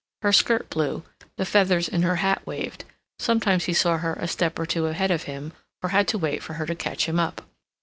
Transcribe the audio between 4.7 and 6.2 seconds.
ahead of him, or had to